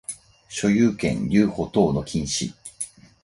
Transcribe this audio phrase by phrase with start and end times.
[0.49, 2.51] 所有権留保等の禁止